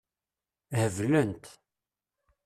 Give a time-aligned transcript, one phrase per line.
[0.79, 1.43] Heblent.